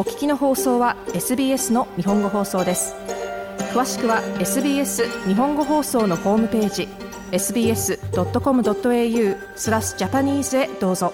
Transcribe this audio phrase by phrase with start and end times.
[0.00, 2.94] お聞きの放送は SBS の日本語放送です
[3.74, 6.88] 詳しくは SBS 日本語放送のホームページ
[7.32, 7.98] sbs.com.au
[9.56, 11.12] スラスジャパニーズへどうぞ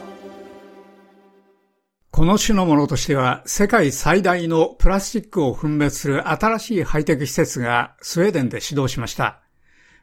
[2.13, 9.43] この種のものとしては世界最大のプラスチックを分別する新しいハイテク施設がスウェーデンで始動しました。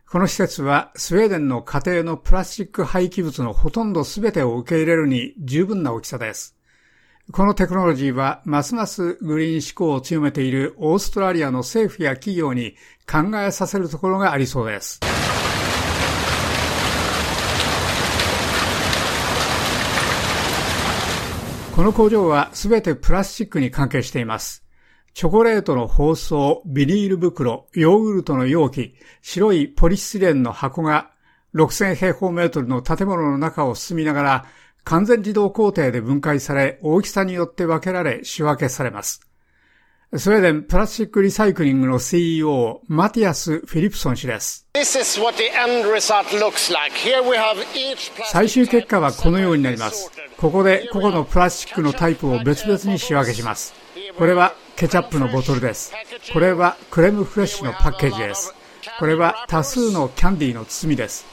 [0.10, 6.58] この施設はスウェーデンの家庭のプラスチック廃棄物のほとんど全てを受け入れるに十分な大きさです。
[7.32, 12.76] このテクノロジーはますますグリーン志向を強めているオーストラリアの政府や企業に
[13.10, 15.00] 考えさせるところがありそうです。
[21.74, 24.66] この工場はすべてプラスチックに関係しています。
[25.14, 31.12] チョコレートの包装、ビニール袋、ヨーグルトの容器、白いポリスチレンの箱が
[31.56, 34.46] 6000平方メートルの建物の中を進みながら
[34.84, 39.22] 完全自動工程で分解され、大きさによって分けられ、仕分けされます。
[40.16, 44.68] スウェーデンプラスチックリサイクリングの CEO、マティアス・フィリプソン氏です。
[48.32, 50.12] 最終結果はこのようになります。
[50.38, 53.74] ここで個々のプラスチックのタイプを別々に仕分けします。
[54.16, 55.94] これはケチャップのボトルです。
[56.32, 58.54] これはクレームフレッシュのパッケージです。
[59.00, 61.26] これは多数のキャンディーの包みです。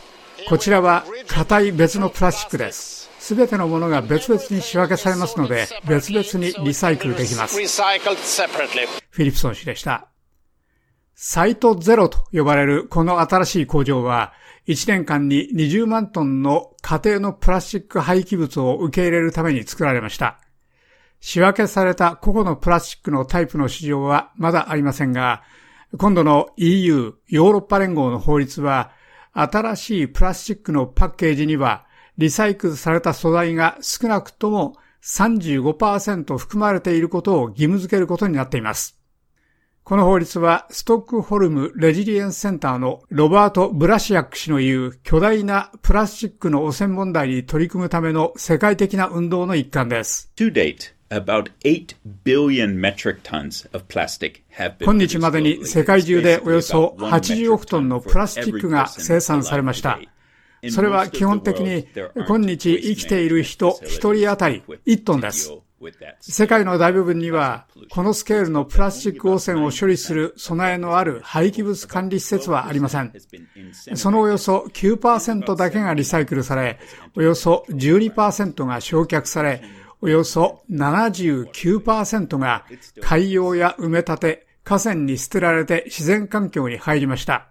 [0.48, 3.09] こちらは硬い別のプラスチックです。
[3.20, 7.54] すべてのものが別々に仕分けされますので、別々にリサイクルできます。
[7.54, 10.08] フィリプソン氏でした。
[11.14, 14.32] サイトゼロと呼ばれるこの新しい工場は、
[14.66, 20.40] 1年間に20万トンの家庭のプラスチック廃棄物を受け入れるために作られました。
[21.20, 25.42] 仕分けされた個々のプラスチックのタイプの市場はまだありませんが、
[25.98, 28.92] 今度の EU、ヨーロッパ連合の法律は、
[29.34, 31.86] 新しいプラスチックのパッケージには
[32.20, 38.98] リサイクルされた素材が少なくとも35%含まれていることを義務付けることになっています。
[39.84, 50.30] この法律はストックホルムレジリエンスセンターのロバート・ブラシアック氏の言う巨大なプラスチックの汚染問題に取り組むための世界的な運動の一環です。
[54.84, 59.98] 今日までに世界中でおよそ80億トンのプラスチックが生産されました。
[60.68, 61.86] それは基本的に
[62.28, 65.52] 今日生きている人一人当たり1トンです。
[66.20, 73.12] 世界の大部分には、このスケールのプラスチック汚染を処理する備えのある廃棄物管理施設はありません。
[73.94, 76.78] そのおよそ9%だけがリサイクルされ、
[77.16, 79.62] およそ12%が焼却され、
[80.02, 82.66] およそ79%が
[83.00, 87.49] 海洋や埋め立て、河川に捨てられて自然環境に入りました。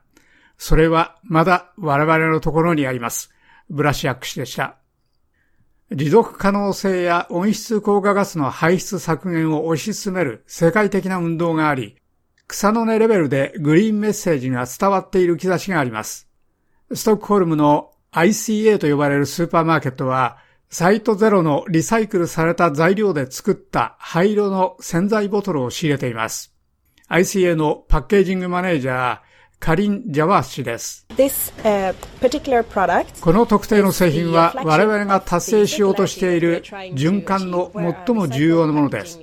[0.59, 3.31] それはまだ我々のところにあります。
[3.69, 4.75] ブラシアック氏でした。
[5.91, 11.95] 持続可能性や温室効果ガスの排出削減を推し進める世界的な運動があり、
[12.45, 16.27] 草の根レベルでグリーンメッセージが伝わっている兆しがあります。
[16.93, 20.39] ストックホルムの ICA と呼ばれるスーパーマーケットは、
[20.69, 26.53] サイトゼロのリサイクルされた材料で作った灰色の洗剤ボトルを仕入れています。
[27.07, 29.28] ICA のパッケージングマネージャー、
[29.59, 31.05] カリン・ジャワー氏です。
[31.17, 31.93] Uh,
[33.19, 39.19] この特定の製品は我々が達成しようとしている循環の最も重要なものです。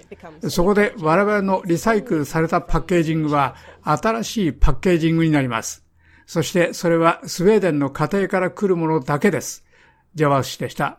[0.51, 5.85] そこで我々のリサイクルされたパッケージングは新しいパッケージングになります。
[6.27, 9.65] そしてそれはスウェーデンの家庭から来るものだけです。
[10.15, 10.99] ジャワース氏でした。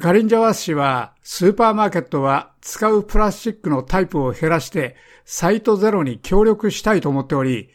[0.00, 7.68] カリン・ジャワース氏はスーパーマーケットは使うプラスチックのタイプを減らしてサイトゼロに協力したいと思っており、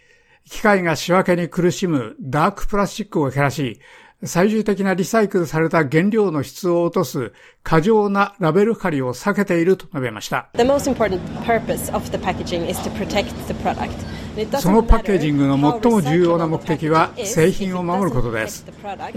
[0.46, 3.80] 機械が仕分けに苦しむダークプラスチックを減らし、
[4.24, 7.32] 最終的なリサイクルされた原料の質を落とす
[7.64, 10.50] 過剰なラベル貼りを避けていると述べました。
[14.60, 18.66] そのパッケージングの最も重要な目的は製品を守ることです。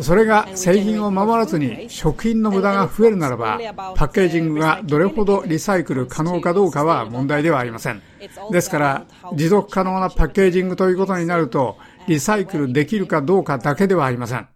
[0.01, 3.59] それが製品を守らずに食品の無駄が増えるならば、
[3.97, 8.03] パッケージングがどれほどリサイクル可能かどうかは問題ではありません。
[8.51, 11.77] ですから、持続可能なパッケージングということになると、
[12.07, 14.47] リサイクルできるかどうかだけではありません。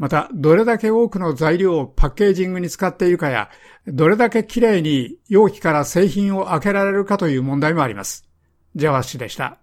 [0.00, 3.50] また、どれだけ多くの材料をパッケージングに使っているかや、
[3.86, 8.26] どれだけ綺麗に容器から製品を開けられるかという問題もあります。
[8.74, 9.58] ジャワ氏でした。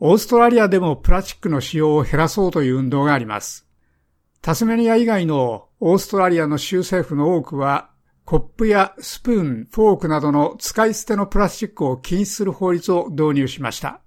[0.00, 3.66] オーストラリアでもプラスチックの使用を減らそうという運動があります。
[4.42, 7.88] タスメニア以外のオーストラリアの州政府の多くは、
[8.26, 14.02] コップやスプーン、フォークなどの使い捨てのプラスチックを禁止する法律を導入しました。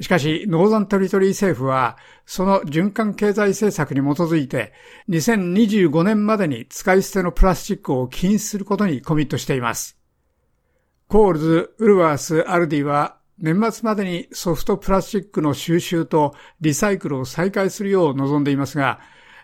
[0.00, 4.72] しかし、ノーザンテリトリー政府は、その循環経済政策に基づいて、
[5.08, 9.98] 2025年までに使い捨てのプラスチックを禁止することにコミットしています。
[11.08, 19.00] コールズ、ウルワース、アルディは年末までにソフトプラスチックの収集とリサイクルを再開するよう望んでいますが、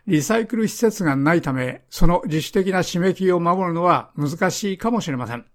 [0.07, 5.47] リサイクル施設がないため、その自主的な締め切りを守るのは難しいかもしれません。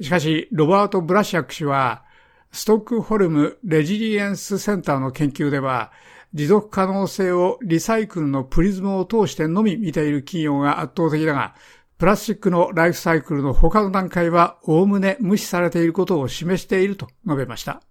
[0.00, 2.04] しかし、ロバート・ブラシャック氏は、
[2.52, 5.92] ストックホルム・レジリエンスセンターの研究では、
[6.32, 11.54] 持続可能性をリサイクルのプリズムを通してのみ見ている企業が圧倒的だが、
[11.98, 17.82] プラスチックのライフサイクルの他の段階はおおむね無視されていることを示していると述べました。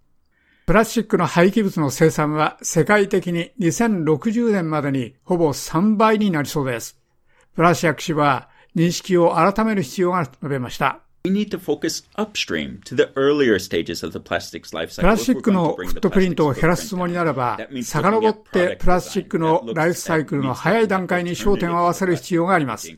[0.66, 6.98] プラスチックの廃棄物の生産は世界的に2060年までにほぼ3倍になりそうです。
[7.54, 11.00] プラシアク氏は認識を改める必要があると述べました。
[15.02, 22.96] プラスチックのフットプリントを減らすつもりならば、遡ってプラスチックのライフサイクルの早い段階に焦点を合わせる必要があります。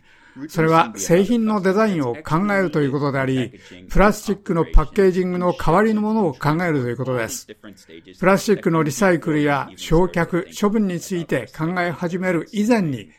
[0.48, 3.60] それは製品のデザインを考えるということであり、
[3.90, 7.48] プラスチックのパッケージングの代わりのものを考えるということです。
[8.20, 13.10] プラスチックのリサイクルや焼却、処分について考え始める以前に、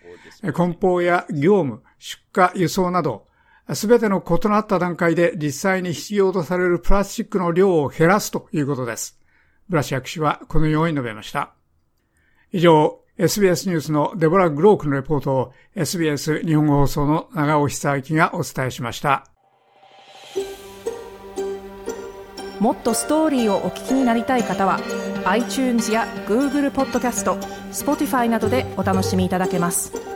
[0.54, 3.26] 梱包や業務、出荷、輸送など、
[3.74, 9.20] すべての異なった段階で実際に必要とされるプラスチックの量を減らすということです。
[9.70, 11.54] ブラシ役氏はこのように述べました。
[12.52, 19.28] 以上、SBS ニュースのデボラ・グロークのレポートを SBS 日本語放送の長尾久明がお伝えしました。
[22.60, 24.80] もっとストーリーをお聞きになりたい方は
[25.26, 27.36] iTunes や Google ポッドキャスト
[27.72, 30.13] Spotify などでお楽しみいただけます。